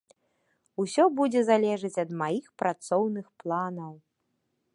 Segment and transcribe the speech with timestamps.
[0.83, 3.93] Усё будзе залежыць ад маіх працоўных планаў.